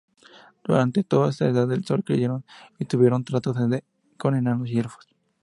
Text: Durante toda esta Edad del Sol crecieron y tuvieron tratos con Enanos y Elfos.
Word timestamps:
Durante 0.63 1.03
toda 1.03 1.29
esta 1.29 1.47
Edad 1.47 1.67
del 1.67 1.85
Sol 1.85 2.03
crecieron 2.03 2.43
y 2.79 2.85
tuvieron 2.85 3.23
tratos 3.23 3.55
con 4.17 4.35
Enanos 4.35 4.67
y 4.67 4.79
Elfos. 4.79 5.07